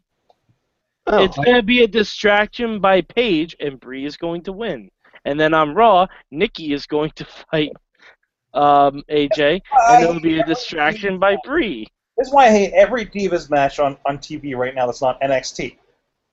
Oh, 1.08 1.24
It's 1.24 1.38
gonna 1.38 1.64
be 1.64 1.84
a 1.84 1.88
distraction 1.88 2.80
by 2.80 3.02
Paige, 3.02 3.56
and 3.60 3.80
Brie 3.80 4.06
is 4.06 4.18
going 4.18 4.44
to 4.44 4.52
win. 4.52 4.90
And 5.26 5.40
then 5.40 5.54
on 5.54 5.74
Raw, 5.74 6.08
Nikki 6.32 6.74
is 6.74 6.86
going 6.86 7.12
to 7.16 7.26
fight 7.52 7.72
um, 8.54 9.04
AJ, 9.10 9.62
and 9.90 10.04
it'll 10.04 10.22
be 10.22 10.40
a 10.40 10.46
distraction 10.46 11.20
by 11.20 11.38
Brie. 11.44 11.88
This 12.18 12.28
is 12.28 12.34
why 12.34 12.46
I 12.48 12.52
hate 12.52 12.74
every 12.74 13.06
Divas 13.06 13.50
match 13.50 13.80
on, 13.80 13.98
on 14.06 14.18
TV 14.20 14.56
right 14.56 14.74
now 14.74 14.86
that's 14.86 15.02
not 15.02 15.20
NXT. 15.22 15.78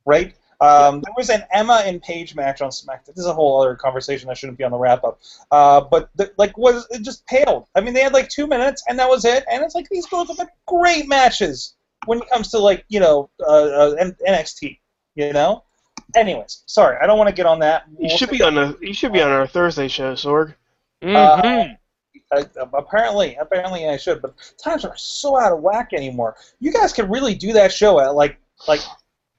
Right? 0.07 0.35
Um, 0.61 1.01
there 1.01 1.15
was 1.17 1.29
an 1.29 1.43
Emma 1.51 1.83
and 1.85 2.01
Paige 2.01 2.37
match 2.37 2.63
on 2.63 2.71
SmackDown. 2.71 3.07
This 3.07 3.19
is 3.19 3.27
a 3.27 3.35
whole 3.35 3.61
other 3.61 3.75
conversation 3.75 4.29
that 4.29 4.39
shouldn't 4.39 4.59
be 4.59 4.63
on 4.63 4.71
the 4.71 4.79
wrap 4.79 5.03
up. 5.03 5.19
Uh, 5.51 5.81
but 5.81 6.09
the, 6.15 6.33
like, 6.39 6.57
was 6.57 6.87
it 6.91 7.03
just 7.03 7.27
paled? 7.27 7.67
I 7.75 7.81
mean, 7.81 7.95
they 7.95 8.03
had 8.03 8.13
like 8.13 8.29
two 8.29 8.47
minutes 8.47 8.85
and 8.89 8.97
that 9.01 9.09
was 9.09 9.25
it. 9.25 9.45
And 9.51 9.65
it's 9.65 9.75
like 9.75 9.89
these 9.89 10.07
girls 10.07 10.29
have 10.29 10.39
had 10.39 10.51
great 10.67 11.09
matches 11.09 11.75
when 12.07 12.19
it 12.19 12.29
comes 12.31 12.51
to 12.51 12.59
like 12.59 12.85
you 12.89 13.01
know 13.01 13.31
uh, 13.41 13.65
uh, 13.93 14.11
NXT. 14.29 14.79
You 15.15 15.33
know. 15.33 15.65
Anyways, 16.15 16.63
sorry, 16.67 16.99
I 17.03 17.07
don't 17.07 17.17
want 17.17 17.29
to 17.29 17.35
get 17.35 17.47
on 17.47 17.59
that. 17.61 17.85
you 17.99 18.11
should 18.17 18.31
be 18.31 18.43
on 18.43 18.55
the. 18.55 18.77
You 18.81 18.93
should 18.93 19.13
be 19.13 19.23
on 19.23 19.31
our 19.31 19.47
Thursday 19.47 19.89
show, 19.89 20.13
Sorg. 20.13 20.55
Mhm. 21.03 21.79
Uh, 22.31 22.45
apparently, 22.73 23.37
apparently 23.37 23.89
I 23.89 23.97
should, 23.97 24.23
but 24.23 24.35
times 24.63 24.85
are 24.85 24.97
so 24.97 25.39
out 25.39 25.53
of 25.53 25.61
whack 25.61 25.91
anymore. 25.93 26.37
You 26.61 26.73
guys 26.73 26.93
could 26.93 27.11
really 27.11 27.35
do 27.35 27.53
that 27.53 27.73
show 27.73 28.01
at 28.01 28.15
like 28.15 28.39
like 28.69 28.81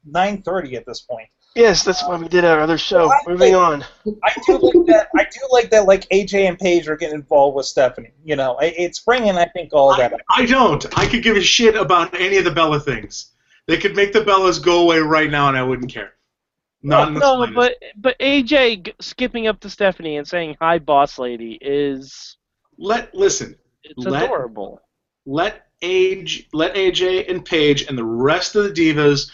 9:30 0.10 0.76
at 0.76 0.86
this 0.86 1.02
point. 1.02 1.30
Yes, 1.56 1.84
that's 1.84 2.04
why 2.04 2.18
we 2.18 2.28
did 2.28 2.46
our 2.46 2.60
other 2.60 2.78
show. 2.80 3.08
Well, 3.08 3.20
Moving 3.28 3.40
think- 3.40 3.56
on. 3.58 3.86
I 4.24 4.34
do 4.48 4.58
like 4.58 4.86
that. 4.88 5.10
I 5.16 5.24
do 5.26 5.40
like 5.52 5.70
that. 5.70 5.86
Like 5.86 6.08
AJ 6.10 6.48
and 6.48 6.58
Paige 6.58 6.88
are 6.88 6.98
getting 6.98 7.16
involved 7.16 7.56
with 7.56 7.68
Stephanie. 7.68 8.12
You 8.24 8.36
know, 8.36 8.58
it- 8.58 8.74
it's 8.78 9.00
bringing. 9.00 9.38
I 9.38 9.46
think 9.46 9.72
all 9.74 9.96
that. 9.96 10.12
I, 10.12 10.16
up. 10.16 10.22
I 10.32 10.46
don't. 10.48 10.98
I 10.98 11.06
could 11.06 11.22
give 11.22 11.38
a 11.38 11.42
shit 11.42 11.76
about 11.76 12.20
any 12.20 12.38
of 12.38 12.46
the 12.46 12.52
Bella 12.52 12.80
things. 12.80 13.32
They 13.68 13.78
could 13.78 13.96
make 13.96 14.14
the 14.14 14.22
Bellas 14.22 14.62
go 14.64 14.82
away 14.82 15.00
right 15.00 15.30
now, 15.30 15.48
and 15.48 15.56
I 15.58 15.64
wouldn't 15.64 15.92
care. 15.92 16.14
Not 16.82 17.08
in 17.10 17.14
the 17.14 17.20
No, 17.22 17.48
but 17.54 17.76
but 17.98 18.18
AJ 18.20 18.84
g- 18.88 18.94
skipping 19.00 19.48
up 19.48 19.60
to 19.62 19.70
Stephanie 19.70 20.18
and 20.18 20.28
saying 20.28 20.58
hi, 20.60 20.80
boss 20.80 21.18
lady, 21.20 21.58
is 21.62 22.36
let 22.78 23.14
listen. 23.16 23.56
it's 23.84 24.06
Let- 24.06 24.24
adorable. 24.24 24.82
Let 25.26 25.68
age, 25.84 26.48
let 26.54 26.74
AJ 26.76 27.30
and 27.30 27.46
Paige 27.46 27.84
and 27.84 27.98
the 27.98 28.04
rest 28.04 28.56
of 28.56 28.64
the 28.64 28.72
divas 28.72 29.30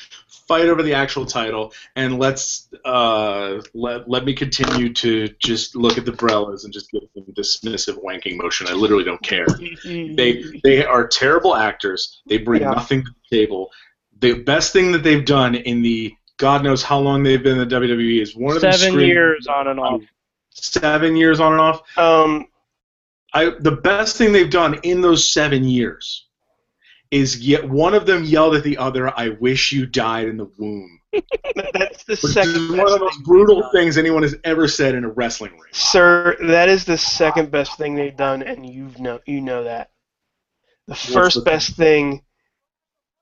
fight 0.50 0.68
over 0.68 0.82
the 0.82 0.96
actual 0.96 1.26
title, 1.26 1.72
and 1.96 2.18
let's 2.20 2.68
uh, 2.84 3.62
let 3.74 4.10
let 4.10 4.26
me 4.26 4.34
continue 4.34 4.92
to 4.94 5.30
just 5.40 5.76
look 5.76 5.98
at 5.98 6.06
the 6.06 6.12
Brellas 6.12 6.64
and 6.66 6.74
just 6.74 6.92
give 6.92 7.04
them 7.16 7.24
dismissive 7.36 8.04
wanking 8.04 8.36
motion. 8.36 8.68
I 8.68 8.74
literally 8.74 9.04
don't 9.04 9.22
care. 9.22 9.46
They 9.86 10.44
they 10.64 10.84
are 10.86 11.08
terrible 11.08 11.56
actors. 11.56 12.22
They 12.28 12.40
bring 12.40 12.64
Yeah. 12.64 12.72
nothing 12.72 13.04
to 13.06 13.12
the 13.12 13.38
table. 13.38 13.70
The 14.20 14.34
best 14.44 14.74
thing 14.74 14.92
that 14.92 15.04
they've 15.04 15.24
done 15.24 15.56
in 15.56 15.82
the 15.82 16.14
God 16.38 16.64
knows 16.64 16.82
how 16.82 17.00
long 17.00 17.22
they've 17.24 17.42
been 17.44 17.60
in 17.60 17.68
the 17.70 17.76
WWE 17.76 18.22
is 18.22 18.36
one 18.36 18.56
of 18.56 18.62
them 18.62 18.74
Seven 18.74 19.00
years 19.02 19.46
on 19.48 19.68
and 19.68 19.80
off. 19.80 20.02
Seven 20.52 21.16
years 21.16 21.40
on 21.40 21.52
and 21.54 21.62
off. 21.62 21.98
Um, 21.98 22.48
I 23.34 23.52
the 23.60 23.74
best 23.74 24.18
thing 24.18 24.32
they've 24.32 24.50
done 24.50 24.80
in 24.84 25.02
those 25.02 25.30
seven 25.32 25.64
years 25.64 26.26
is 27.12 27.40
yet 27.40 27.68
one 27.68 27.94
of 27.94 28.06
them 28.06 28.24
yelled 28.24 28.56
at 28.56 28.64
the 28.64 28.78
other, 28.78 29.10
"I 29.18 29.30
wish 29.30 29.72
you 29.72 29.86
died 29.86 30.28
in 30.28 30.38
the 30.38 30.50
womb." 30.58 31.00
that's 31.74 32.04
the 32.04 32.14
Which 32.14 32.24
is 32.24 32.34
second 32.34 32.78
one 32.78 32.82
of 32.82 32.94
the 32.94 33.00
most 33.00 33.24
brutal 33.24 33.64
they've 33.64 33.72
things 33.72 33.98
anyone 33.98 34.22
has 34.22 34.36
ever 34.44 34.68
said 34.68 34.94
in 34.94 35.04
a 35.04 35.10
wrestling 35.10 35.54
ring. 35.54 35.72
Sir, 35.72 36.38
that 36.42 36.70
is 36.70 36.86
the 36.86 36.98
second 36.98 37.50
best 37.50 37.78
thing 37.78 37.96
they've 37.96 38.16
done, 38.16 38.44
and 38.44 38.66
you 38.66 38.92
know 39.00 39.20
you 39.26 39.42
know 39.42 39.64
that. 39.64 39.90
The 40.88 40.96
first 40.96 41.36
the 41.36 41.42
best 41.42 41.76
thing, 41.76 42.24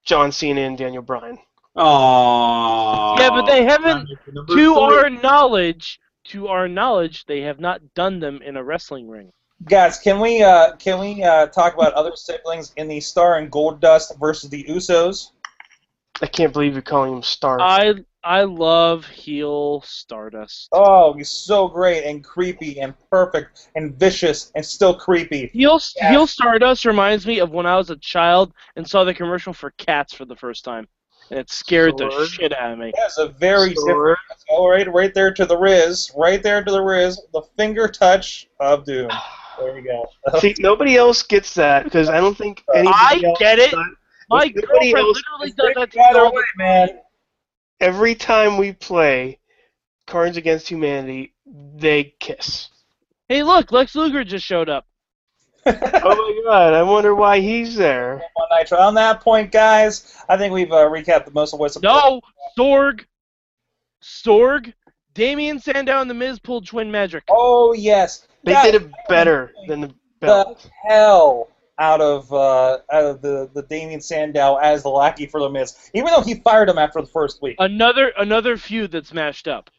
John 0.04 0.32
Cena 0.32 0.62
and 0.62 0.78
Daniel 0.78 1.02
Bryan. 1.02 1.38
Aww. 1.78 3.20
Yeah, 3.20 3.30
but 3.30 3.46
they 3.46 3.64
haven't. 3.64 4.08
To 4.08 4.46
three. 4.48 4.68
our 4.68 5.10
knowledge, 5.10 6.00
to 6.26 6.48
our 6.48 6.68
knowledge, 6.68 7.26
they 7.26 7.42
have 7.42 7.60
not 7.60 7.94
done 7.94 8.20
them 8.20 8.42
in 8.42 8.58
a 8.58 8.64
wrestling 8.64 9.08
ring. 9.08 9.32
Guys, 9.66 9.98
can 9.98 10.20
we 10.20 10.44
uh, 10.44 10.76
can 10.76 11.00
we 11.00 11.24
uh, 11.24 11.48
talk 11.48 11.74
about 11.74 11.94
other 11.94 12.16
siblings 12.16 12.74
in 12.78 12.88
the 12.88 13.00
Star 13.00 13.38
and 13.38 13.52
Goldust 13.52 14.18
versus 14.20 14.50
the 14.50 14.64
Usos? 14.66 15.32
I 16.22 16.28
can't 16.28 16.54
believe 16.54 16.74
you're 16.74 16.82
calling 16.84 17.14
him 17.14 17.24
Star. 17.24 17.60
I 17.60 17.96
I 18.24 18.44
love 18.44 19.06
heel 19.06 19.82
Stardust. 19.82 20.70
Oh, 20.72 21.14
he's 21.14 21.30
so 21.30 21.68
great 21.68 22.04
and 22.04 22.24
creepy 22.24 22.80
and 22.80 22.94
perfect 23.10 23.70
and 23.76 23.96
vicious 23.96 24.52
and 24.54 24.64
still 24.64 24.94
creepy. 24.94 25.48
Heel 25.48 25.80
Yeah. 25.96 26.12
heel 26.12 26.28
Stardust 26.28 26.86
reminds 26.86 27.26
me 27.26 27.40
of 27.40 27.50
when 27.50 27.66
I 27.66 27.78
was 27.78 27.90
a 27.90 27.98
child 27.98 28.54
and 28.76 28.88
saw 28.88 29.04
the 29.04 29.14
commercial 29.14 29.54
for 29.54 29.72
Cats 29.72 30.14
for 30.14 30.26
the 30.26 30.36
first 30.36 30.66
time, 30.66 30.88
and 31.32 31.40
it 31.40 31.50
scared 31.50 31.98
the 31.98 32.28
shit 32.28 32.54
out 32.54 32.74
of 32.74 32.78
me. 32.78 32.94
That's 32.96 33.18
a 33.18 33.30
very 33.30 33.74
different. 33.74 34.20
All 34.50 34.70
right, 34.70 34.92
right 34.94 35.14
there 35.16 35.34
to 35.34 35.46
the 35.48 35.58
Riz, 35.58 36.12
right 36.16 36.44
there 36.44 36.64
to 36.64 36.72
the 36.72 36.82
Riz, 36.82 37.20
the 37.34 37.42
finger 37.58 37.88
touch 37.88 38.48
of 38.60 38.86
doom. 38.86 39.10
There 39.60 39.74
we 39.74 39.82
go. 39.82 40.08
See, 40.40 40.56
nobody 40.60 40.96
else 40.98 41.24
gets 41.24 41.54
that 41.56 41.84
because 41.86 42.10
I 42.10 42.20
don't 42.20 42.38
think 42.38 42.64
anybody 42.76 42.96
I 42.98 43.22
else 43.26 43.40
get 43.40 43.60
it. 43.60 43.72
does- 43.72 43.86
My 44.30 44.38
Nobody 44.40 44.52
girlfriend 44.92 44.98
else- 44.98 45.24
literally 45.40 45.52
does 45.52 45.76
that 45.76 45.92
to 45.92 45.98
me 45.98 46.20
all 46.20 46.34
way, 46.34 46.42
the 46.56 46.64
man. 46.64 46.90
Every 47.80 48.16
time 48.16 48.58
we 48.58 48.74
play 48.74 49.40
Cards 50.08 50.38
Against 50.38 50.68
Humanity, 50.70 51.34
they 51.46 52.16
kiss. 52.20 52.70
Hey, 53.30 53.44
look, 53.44 53.72
Lex 53.72 53.94
Luger 53.96 54.24
just 54.24 54.46
showed 54.46 54.70
up. 54.70 54.86
oh 55.66 55.72
my 55.74 56.42
god, 56.46 56.74
I 56.74 56.82
wonder 56.84 57.14
why 57.14 57.40
he's 57.42 57.76
there. 57.76 58.22
On 58.38 58.48
Nitro. 58.58 58.78
On 58.80 58.94
that 58.96 59.20
point, 59.22 59.52
guys, 59.52 60.16
I 60.30 60.38
think 60.38 60.54
we've 60.54 60.72
uh, 60.72 60.86
recapped 60.88 61.26
the 61.26 61.32
most 61.32 61.54
of 61.54 61.60
what's 61.60 61.76
up. 61.76 61.84
No, 61.84 62.22
Sorg, 62.58 63.04
Sorg, 64.02 64.74
Damien 65.14 65.60
Sandow 65.60 66.00
and 66.02 66.10
the 66.10 66.14
Miz 66.14 66.40
pulled 66.40 66.66
Twin 66.66 66.90
Magic. 66.90 67.24
Oh 67.30 67.74
yes, 67.74 68.28
They 68.48 68.54
Guys, 68.54 68.72
did 68.72 68.82
it 68.84 68.92
better 69.10 69.52
than 69.68 69.82
the 69.82 69.94
the 70.22 70.56
hell 70.88 71.50
out 71.78 72.00
of 72.00 72.32
uh, 72.32 72.80
out 72.90 73.04
of 73.04 73.22
the 73.22 73.50
the 73.54 73.64
Damien 73.64 74.00
Sandow 74.00 74.56
as 74.56 74.84
the 74.84 74.90
lackey 74.90 75.26
for 75.26 75.42
the 75.42 75.50
Miz, 75.50 75.76
even 75.94 76.12
though 76.12 76.22
he 76.22 76.36
fired 76.36 76.70
him 76.70 76.78
after 76.78 77.02
the 77.02 77.08
first 77.08 77.42
week. 77.42 77.58
Another 77.60 78.14
another 78.18 78.56
feud 78.56 78.92
that's 78.92 79.14
mashed 79.14 79.50
up. 79.50 79.70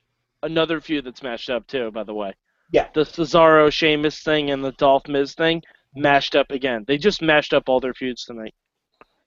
Another 0.43 0.83
feud 0.83 1.07
that's 1.07 1.23
mashed 1.23 1.49
up 1.49 1.67
too, 1.67 1.91
by 1.91 2.05
the 2.05 2.13
way. 2.13 2.35
Yeah. 2.71 2.89
The 2.93 3.01
Cesaro 3.01 3.73
Sheamus 3.73 4.23
thing 4.23 4.51
and 4.51 4.63
the 4.63 4.73
Dolph 4.73 5.09
Miz 5.09 5.35
thing 5.35 5.63
mashed 5.97 6.37
up 6.37 6.51
again. 6.51 6.85
They 6.87 6.99
just 6.99 7.23
mashed 7.23 7.55
up 7.55 7.71
all 7.71 7.81
their 7.81 7.95
feuds 7.95 8.25
tonight. 8.25 8.55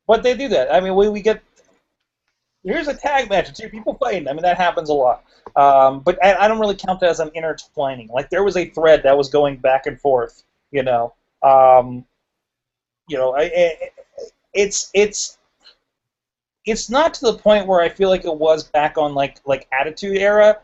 But 0.08 0.22
they 0.22 0.36
do 0.38 0.48
that. 0.50 0.72
I 0.72 0.80
mean, 0.82 0.96
we, 0.96 1.10
we 1.10 1.22
get 1.22 1.42
here's 2.64 2.88
a 2.88 2.94
tag 2.94 3.30
match. 3.30 3.54
Two 3.54 3.70
people 3.70 3.96
fighting. 3.96 4.28
I 4.28 4.34
mean, 4.34 4.44
that 4.44 4.58
happens 4.58 4.90
a 4.90 4.94
lot. 4.94 5.24
Um, 5.56 6.02
but 6.02 6.24
I, 6.24 6.36
I 6.36 6.48
don't 6.48 6.60
really 6.60 6.76
count 6.76 7.00
that 7.02 7.10
as 7.10 7.20
an 7.20 7.32
intertwining. 7.34 8.08
Like 8.08 8.30
there 8.30 8.44
was 8.44 8.58
a 8.58 8.70
thread 8.70 9.04
that 9.04 9.18
was 9.18 9.30
going 9.30 9.58
back 9.58 9.86
and 9.86 10.00
forth. 10.00 10.44
You 10.72 10.84
know, 10.84 11.14
um, 11.44 12.06
you 13.08 13.18
know, 13.18 13.36
I, 13.36 13.44
I, 13.44 13.78
it's 14.54 14.90
it's 14.94 15.38
it's 16.66 16.90
not 16.90 17.14
to 17.16 17.26
the 17.26 17.34
point 17.34 17.68
where 17.68 17.82
I 17.82 17.90
feel 17.90 18.10
like 18.10 18.26
it 18.26 18.36
was 18.36 18.64
back 18.64 18.98
on 18.98 19.14
like 19.14 19.40
like 19.46 19.68
Attitude 19.72 20.18
Era. 20.18 20.60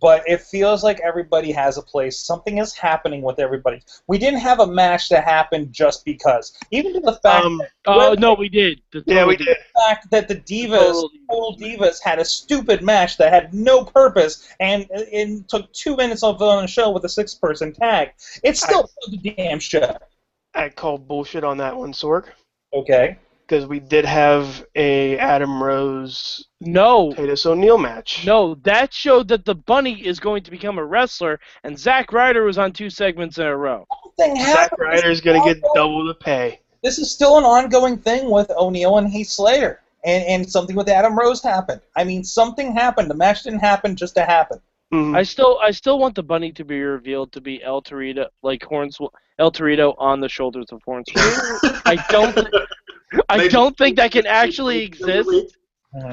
But 0.00 0.22
it 0.28 0.40
feels 0.40 0.84
like 0.84 1.00
everybody 1.00 1.50
has 1.52 1.76
a 1.76 1.82
place. 1.82 2.16
Something 2.18 2.58
is 2.58 2.72
happening 2.72 3.20
with 3.20 3.40
everybody. 3.40 3.82
We 4.06 4.16
didn't 4.16 4.38
have 4.38 4.60
a 4.60 4.66
match 4.66 5.08
that 5.08 5.24
happened 5.24 5.72
just 5.72 6.04
because. 6.04 6.56
Even 6.70 6.92
to 6.94 7.00
the 7.00 7.14
fact 7.14 7.44
Um, 7.46 7.60
Oh 7.86 7.96
Well- 7.98 8.16
no, 8.16 8.34
we 8.34 8.48
did. 8.48 8.80
The 8.92 9.02
yeah, 9.06 9.26
we 9.26 9.36
total- 9.36 9.54
did. 9.54 9.56
fact 9.88 10.08
that 10.12 10.28
the 10.28 10.36
divas, 10.36 10.78
Total 10.92 11.10
total 11.28 11.56
divas, 11.58 12.00
had 12.00 12.20
a 12.20 12.24
stupid 12.24 12.82
match 12.82 13.16
that 13.16 13.32
had 13.32 13.52
no 13.52 13.84
purpose 13.84 14.48
and 14.60 14.86
it 14.90 15.48
took 15.48 15.72
two 15.72 15.96
minutes 15.96 16.22
of 16.22 16.40
on 16.40 16.62
the 16.62 16.68
show 16.68 16.90
with 16.90 17.04
a 17.04 17.08
six-person 17.08 17.72
tag. 17.72 18.12
It's 18.44 18.62
still 18.62 18.88
the 19.10 19.16
damn 19.16 19.58
show. 19.58 19.96
I 20.54 20.68
call 20.68 20.96
bullshit 20.98 21.42
on 21.42 21.56
that 21.58 21.76
one, 21.76 21.92
Sorg, 21.92 22.26
Okay. 22.72 23.16
Because 23.46 23.66
we 23.66 23.80
did 23.80 24.04
have 24.04 24.64
a 24.74 25.18
Adam 25.18 25.62
Rose 25.62 26.46
No, 26.60 27.12
Titus 27.12 27.44
O'Neil 27.46 27.78
match. 27.78 28.24
no, 28.26 28.54
that 28.62 28.92
showed 28.94 29.28
that 29.28 29.44
the 29.44 29.54
bunny 29.54 29.94
is 30.06 30.18
going 30.20 30.42
to 30.44 30.50
become 30.50 30.78
a 30.78 30.84
wrestler, 30.84 31.38
and 31.64 31.78
Zack 31.78 32.12
Ryder 32.12 32.44
was 32.44 32.58
on 32.58 32.72
two 32.72 32.88
segments 32.90 33.38
in 33.38 33.46
a 33.46 33.56
row. 33.56 33.86
Thing 34.16 34.36
Zack 34.36 34.46
happened. 34.70 34.80
Ryder's 34.80 35.20
gonna 35.20 35.44
get 35.44 35.60
double 35.74 36.06
the 36.06 36.14
pay. 36.14 36.60
This 36.82 36.98
is 36.98 37.10
still 37.12 37.38
an 37.38 37.44
ongoing 37.44 37.96
thing 37.98 38.30
with 38.30 38.50
O'Neil 38.50 38.98
and 38.98 39.08
Heath 39.08 39.28
Slater, 39.28 39.80
and 40.04 40.24
and 40.24 40.50
something 40.50 40.74
with 40.76 40.88
Adam 40.88 41.18
Rose 41.18 41.42
happened. 41.42 41.80
I 41.96 42.04
mean, 42.04 42.24
something 42.24 42.72
happened. 42.74 43.10
The 43.10 43.14
match 43.14 43.42
didn't 43.44 43.60
happen 43.60 43.96
just 43.96 44.14
to 44.16 44.24
happen. 44.24 44.60
Mhm. 44.92 45.16
I 45.16 45.22
still, 45.22 45.58
I 45.62 45.70
still 45.70 45.98
want 45.98 46.14
the 46.16 46.22
bunny 46.22 46.52
to 46.52 46.64
be 46.66 46.82
revealed 46.82 47.32
to 47.32 47.40
be 47.40 47.62
El 47.62 47.80
Torito, 47.80 48.26
like 48.42 48.60
Hornsw- 48.60 49.08
El 49.38 49.50
Torito 49.50 49.94
on 49.96 50.20
the 50.20 50.28
shoulders 50.28 50.66
of 50.70 50.82
Hornswoggle. 50.86 51.80
I 51.86 51.96
don't, 52.10 52.36
I 53.28 53.48
don't 53.48 53.76
think 53.76 53.96
that 53.96 54.12
can 54.12 54.26
actually 54.42 54.82
exist. 54.82 55.56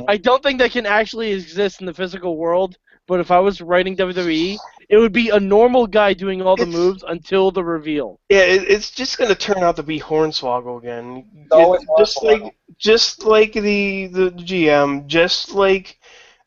I 0.08 0.18
don't 0.18 0.44
think 0.44 0.60
that 0.60 0.72
can 0.72 0.86
actually 0.86 1.32
exist 1.32 1.80
in 1.80 1.86
the 1.86 1.94
physical 1.94 2.38
world. 2.38 2.78
But 3.08 3.20
if 3.20 3.32
I 3.32 3.40
was 3.40 3.60
writing 3.60 3.96
WWE, 3.98 4.58
it 4.88 4.98
would 4.98 5.14
be 5.14 5.30
a 5.30 5.40
normal 5.40 5.88
guy 5.88 6.14
doing 6.14 6.44
all 6.44 6.56
the 6.56 6.64
It's- 6.64 6.76
moves 6.76 7.04
until 7.08 7.50
the 7.50 7.64
reveal. 7.64 8.20
Yeah, 8.30 8.42
it, 8.42 8.70
it's 8.70 8.92
just 8.92 9.18
gonna 9.18 9.34
turn 9.34 9.64
out 9.64 9.78
to 9.78 9.84
be 9.84 10.00
Hornswoggle 10.00 10.78
again. 10.80 11.26
It's 11.52 11.84
It- 11.84 11.88
just 11.98 12.24
like 12.24 12.56
just 12.78 13.24
like 13.26 13.54
the 13.54 14.08
the 14.08 14.30
GM, 14.32 15.08
just 15.08 15.54
like 15.56 15.98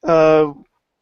uh, 0.04 0.52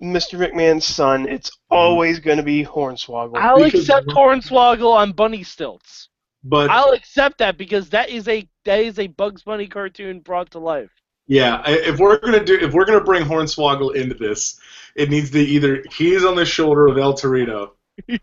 Mr. 0.02 0.38
McMahon's 0.38 0.86
son, 0.86 1.28
it's 1.28 1.50
always 1.70 2.20
gonna 2.20 2.42
be 2.42 2.64
Hornswoggle. 2.64 3.36
I'll 3.36 3.62
accept 3.64 4.06
Hornswoggle 4.06 4.92
on 4.94 5.12
bunny 5.12 5.42
stilts. 5.42 6.08
But 6.42 6.70
I'll 6.70 6.92
accept 6.92 7.38
that 7.38 7.58
because 7.58 7.90
that 7.90 8.08
is 8.08 8.26
a 8.28 8.48
that 8.64 8.80
is 8.80 8.98
a 8.98 9.08
Bugs 9.08 9.42
Bunny 9.42 9.66
cartoon 9.66 10.20
brought 10.20 10.50
to 10.52 10.58
life. 10.58 10.90
yeah, 11.26 11.62
if 11.66 11.98
we're 11.98 12.18
gonna 12.18 12.44
do, 12.44 12.58
if 12.60 12.72
we're 12.72 12.86
gonna 12.86 13.04
bring 13.04 13.24
Hornswoggle 13.24 13.94
into 13.94 14.14
this, 14.14 14.58
it 14.96 15.10
needs 15.10 15.30
to 15.30 15.38
either 15.38 15.84
he's 15.96 16.24
on 16.24 16.36
the 16.36 16.46
shoulder 16.46 16.86
of 16.88 16.96
El 16.96 17.14
Torito, 17.14 17.72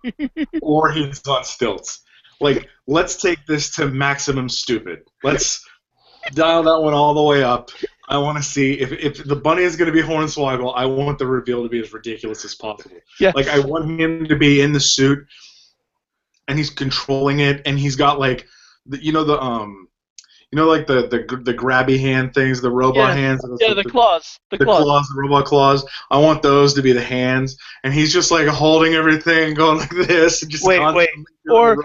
or 0.61 0.91
he's 0.91 1.25
on 1.27 1.43
stilts. 1.43 2.03
Like, 2.39 2.69
let's 2.85 3.21
take 3.21 3.45
this 3.45 3.75
to 3.75 3.87
maximum 3.87 4.49
stupid. 4.49 4.99
Let's 5.23 5.67
dial 6.33 6.63
that 6.63 6.81
one 6.81 6.93
all 6.93 7.13
the 7.13 7.23
way 7.23 7.43
up. 7.43 7.71
I 8.09 8.17
want 8.19 8.37
to 8.37 8.43
see 8.43 8.73
if, 8.73 8.91
if 8.91 9.25
the 9.25 9.35
bunny 9.35 9.63
is 9.63 9.75
going 9.75 9.87
to 9.87 9.91
be 9.91 10.01
Hornswoggle. 10.01 10.73
I 10.75 10.85
want 10.85 11.19
the 11.19 11.27
reveal 11.27 11.63
to 11.63 11.69
be 11.69 11.79
as 11.79 11.91
ridiculous 11.91 12.45
as 12.45 12.55
possible. 12.55 12.97
Yeah. 13.19 13.33
Like 13.35 13.47
I 13.47 13.59
want 13.59 13.99
him 13.99 14.25
to 14.27 14.35
be 14.35 14.61
in 14.61 14.71
the 14.71 14.79
suit, 14.79 15.27
and 16.47 16.57
he's 16.57 16.69
controlling 16.69 17.39
it, 17.39 17.61
and 17.65 17.77
he's 17.79 17.95
got 17.95 18.19
like, 18.19 18.47
the, 18.85 19.03
you 19.03 19.11
know 19.11 19.23
the 19.23 19.39
um, 19.41 19.87
you 20.51 20.55
know, 20.55 20.67
like 20.67 20.87
the 20.87 21.07
the 21.07 21.37
the 21.43 21.53
grabby 21.53 21.99
hand 21.99 22.33
things, 22.33 22.61
the 22.61 22.71
robot 22.71 23.09
Yeah. 23.09 23.13
hands. 23.15 23.45
Yeah, 23.59 23.73
the 23.73 23.83
claws. 23.83 24.39
The, 24.49 24.57
the 24.57 24.65
claws. 24.65 24.83
claws, 24.83 25.07
the 25.13 25.21
robot 25.21 25.45
claws. 25.45 25.85
I 26.09 26.17
want 26.19 26.41
those 26.41 26.73
to 26.75 26.81
be 26.81 26.93
the 26.93 27.01
hands, 27.03 27.57
and 27.83 27.93
he's 27.93 28.13
just 28.13 28.31
like 28.31 28.47
holding 28.47 28.93
everything, 28.93 29.53
going 29.55 29.79
like 29.79 29.89
this, 29.89 30.41
and 30.41 30.51
just 30.51 30.65
Wait, 30.65 30.79
wait. 30.95 31.09
Or- 31.49 31.77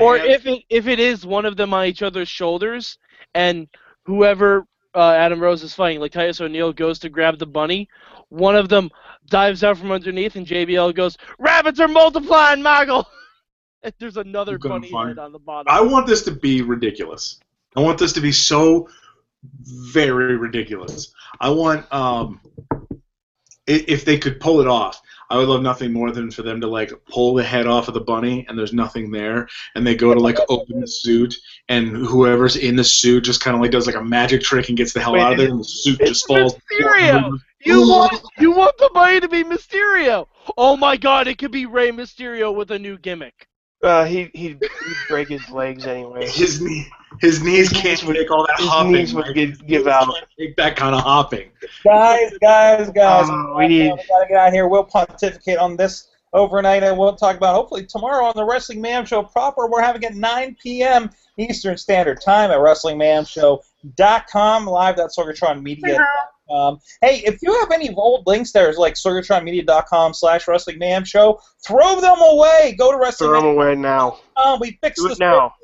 Or 0.00 0.18
hands. 0.18 0.30
if 0.30 0.46
it 0.46 0.62
if 0.70 0.86
it 0.86 0.98
is 1.00 1.26
one 1.26 1.44
of 1.46 1.56
them 1.56 1.74
on 1.74 1.84
each 1.86 2.02
other's 2.02 2.28
shoulders, 2.28 2.98
and 3.34 3.68
whoever 4.06 4.66
uh, 4.94 5.12
Adam 5.12 5.40
Rose 5.40 5.62
is 5.62 5.74
fighting, 5.74 6.00
like 6.00 6.12
Titus 6.12 6.40
O'Neil, 6.40 6.72
goes 6.72 6.98
to 7.00 7.08
grab 7.08 7.38
the 7.38 7.46
bunny, 7.46 7.88
one 8.30 8.56
of 8.56 8.68
them 8.68 8.90
dives 9.28 9.62
out 9.62 9.76
from 9.78 9.92
underneath, 9.92 10.36
and 10.36 10.46
JBL 10.46 10.94
goes, 10.94 11.16
"Rabbits 11.38 11.80
are 11.80 11.88
multiplying, 11.88 12.62
Moggle." 12.62 13.04
There's 13.98 14.16
another 14.16 14.58
bunny 14.58 14.90
head 14.90 15.18
on 15.18 15.32
the 15.32 15.38
bottom. 15.38 15.72
I 15.72 15.80
want 15.80 16.06
this 16.06 16.22
to 16.24 16.30
be 16.30 16.62
ridiculous. 16.62 17.40
I 17.76 17.80
want 17.80 17.98
this 17.98 18.12
to 18.14 18.20
be 18.20 18.32
so 18.32 18.88
very 19.62 20.36
ridiculous. 20.36 21.12
I 21.40 21.50
want 21.50 21.90
um, 21.92 22.40
if 23.66 24.04
they 24.04 24.18
could 24.18 24.40
pull 24.40 24.60
it 24.60 24.66
off. 24.66 25.00
I 25.30 25.36
would 25.36 25.46
love 25.46 25.62
nothing 25.62 25.92
more 25.92 26.10
than 26.10 26.32
for 26.32 26.42
them 26.42 26.60
to 26.60 26.66
like 26.66 26.92
pull 27.08 27.34
the 27.34 27.44
head 27.44 27.68
off 27.68 27.86
of 27.86 27.94
the 27.94 28.00
bunny 28.00 28.44
and 28.48 28.58
there's 28.58 28.72
nothing 28.72 29.12
there, 29.12 29.48
and 29.76 29.86
they 29.86 29.94
go 29.94 30.12
to 30.12 30.18
like 30.18 30.38
open 30.48 30.80
the 30.80 30.88
suit, 30.88 31.36
and 31.68 31.88
whoever's 31.88 32.56
in 32.56 32.74
the 32.74 32.82
suit 32.82 33.22
just 33.22 33.40
kind 33.40 33.54
of 33.54 33.62
like 33.62 33.70
does 33.70 33.86
like 33.86 33.94
a 33.94 34.02
magic 34.02 34.42
trick 34.42 34.68
and 34.68 34.76
gets 34.76 34.92
the 34.92 35.00
hell 35.00 35.12
Wait, 35.12 35.22
out 35.22 35.32
of 35.32 35.38
there, 35.38 35.48
and 35.50 35.60
the 35.60 35.64
suit 35.64 36.00
just 36.00 36.26
falls. 36.26 36.56
Mysterio! 36.72 37.38
You 37.64 37.82
want 37.82 38.20
you 38.40 38.50
want 38.50 38.76
the 38.78 38.90
bunny 38.92 39.20
to 39.20 39.28
be 39.28 39.44
Mysterio? 39.44 40.26
Oh 40.58 40.76
my 40.76 40.96
God! 40.96 41.28
It 41.28 41.38
could 41.38 41.52
be 41.52 41.66
Rey 41.66 41.92
Mysterio 41.92 42.52
with 42.52 42.72
a 42.72 42.78
new 42.80 42.98
gimmick. 42.98 43.46
Uh, 43.82 44.04
he 44.04 44.30
he'd, 44.34 44.58
he'd 44.60 44.68
break 45.08 45.28
his 45.28 45.48
legs 45.50 45.86
anyway. 45.86 46.26
His 46.30 46.60
knee, 46.60 46.86
his 47.20 47.42
knees 47.42 47.70
His 47.70 47.80
can't 47.80 47.84
knees 47.84 48.04
would- 48.04 48.16
take 48.16 48.30
all 48.30 48.46
that 48.46 48.58
his 48.58 48.68
hopping. 48.68 48.92
knees 48.92 49.14
would 49.14 49.24
Mike. 49.26 49.34
give- 49.34 49.66
give 49.66 49.86
out. 49.86 50.04
can't 50.12 50.26
Take 50.38 50.56
that 50.56 50.76
kind 50.76 50.94
of 50.94 51.00
hopping. 51.00 51.50
guys, 51.84 52.30
guys, 52.40 52.90
guys. 52.90 53.26
Oh, 53.30 53.54
we 53.56 53.68
need- 53.68 53.90
gotta 54.08 54.26
get 54.28 54.36
out 54.36 54.48
of 54.48 54.54
here. 54.54 54.68
We'll 54.68 54.84
pontificate 54.84 55.56
on 55.58 55.76
this 55.76 56.08
overnight, 56.34 56.82
and 56.84 56.96
we'll 56.98 57.16
talk 57.16 57.36
about 57.36 57.54
hopefully 57.54 57.86
tomorrow 57.86 58.26
on 58.26 58.34
the 58.36 58.44
Wrestling 58.44 58.80
Mayhem 58.82 59.06
Show 59.06 59.22
proper. 59.22 59.66
We're 59.66 59.80
having 59.82 60.02
it 60.02 60.14
9 60.14 60.56
p.m. 60.62 61.10
Eastern 61.38 61.78
Standard 61.78 62.20
Time 62.20 62.50
at 62.50 62.58
WrestlingMayhemShow.com, 62.58 64.66
live.sorgatronmedia.com. 66.50 66.80
Hey, 67.00 67.22
if 67.24 67.42
you 67.42 67.52
have 67.60 67.70
any 67.70 67.90
old 67.94 68.26
links 68.26 68.52
there, 68.52 68.72
like 68.74 68.94
sorgatronmedia.com 68.94 70.14
slash 70.14 70.46
Wrestling 70.48 70.78
Mayhem 70.78 71.04
Show, 71.04 71.40
throw 71.66 72.00
them 72.00 72.18
away. 72.20 72.74
Go 72.78 72.92
to 72.92 72.98
Wrestling 72.98 73.30
Throw 73.30 73.40
them 73.40 73.50
away 73.50 73.74
now. 73.74 74.18
Um, 74.36 74.60
We 74.60 74.78
fixed 74.82 75.02
Do 75.02 75.08
this 75.08 75.18
now. 75.18 75.54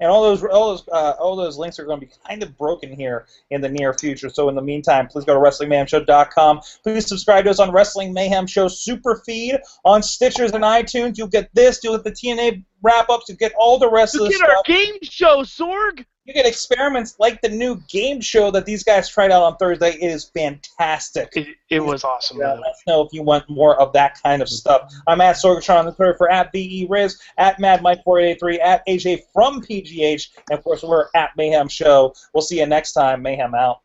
and 0.00 0.10
all 0.10 0.22
those 0.22 0.44
all 0.44 0.70
those 0.70 0.88
uh, 0.92 1.12
all 1.18 1.36
those 1.36 1.56
links 1.56 1.78
are 1.78 1.84
going 1.84 2.00
to 2.00 2.06
be 2.06 2.12
kind 2.28 2.42
of 2.42 2.56
broken 2.58 2.92
here 2.92 3.26
in 3.50 3.60
the 3.60 3.68
near 3.68 3.94
future. 3.94 4.28
So 4.28 4.48
in 4.48 4.54
the 4.54 4.62
meantime, 4.62 5.06
please 5.08 5.24
go 5.24 5.34
to 5.34 5.40
WrestlingMayhemShow.com. 5.40 6.60
Please 6.82 7.06
subscribe 7.06 7.44
to 7.44 7.50
us 7.50 7.60
on 7.60 7.70
Wrestling 7.72 8.12
Mayhem 8.12 8.46
Show 8.46 8.68
Super 8.68 9.22
Feed 9.24 9.56
on 9.84 10.00
Stitchers 10.02 10.52
and 10.52 10.64
iTunes. 10.64 11.16
You'll 11.16 11.28
get 11.28 11.48
this. 11.54 11.80
You'll 11.82 11.96
get 11.98 12.04
the 12.04 12.12
TNA 12.12 12.62
wrap 12.82 13.08
ups. 13.08 13.26
You'll 13.28 13.38
get 13.38 13.52
all 13.58 13.78
the 13.78 13.90
rest 13.90 14.14
of 14.14 14.22
Look 14.22 14.32
the 14.32 14.44
at 14.44 14.50
our 14.50 14.62
game 14.66 14.96
show, 15.02 15.38
Sorg. 15.42 16.04
You 16.26 16.34
get 16.34 16.44
experiments 16.44 17.14
like 17.20 17.40
the 17.40 17.48
new 17.48 17.80
game 17.88 18.20
show 18.20 18.50
that 18.50 18.66
these 18.66 18.82
guys 18.82 19.08
tried 19.08 19.30
out 19.30 19.44
on 19.44 19.56
Thursday. 19.58 19.90
It 19.90 20.10
is 20.10 20.24
fantastic. 20.24 21.28
It, 21.36 21.46
it 21.70 21.78
was 21.78 22.02
awesome. 22.02 22.38
Yeah, 22.40 22.54
let 22.54 22.70
us 22.70 22.82
know 22.88 23.02
if 23.02 23.12
you 23.12 23.22
want 23.22 23.48
more 23.48 23.80
of 23.80 23.92
that 23.92 24.20
kind 24.20 24.42
of 24.42 24.48
stuff. 24.48 24.92
I'm 25.06 25.20
at 25.20 25.36
Sorgatron 25.36 25.78
on 25.78 25.84
the 25.84 25.92
Twitter 25.92 26.14
for 26.14 26.28
at 26.28 26.50
VE 26.50 26.88
Riz, 26.90 27.20
at 27.38 27.60
Mad 27.60 27.80
Mike 27.80 28.02
483 28.02 28.58
at 28.58 28.84
AJ 28.88 29.20
from 29.32 29.62
PGH, 29.62 30.28
and 30.50 30.58
of 30.58 30.64
course 30.64 30.82
we're 30.82 31.06
at 31.14 31.30
Mayhem 31.36 31.68
Show. 31.68 32.12
We'll 32.34 32.42
see 32.42 32.58
you 32.58 32.66
next 32.66 32.94
time. 32.94 33.22
Mayhem 33.22 33.54
out. 33.54 33.82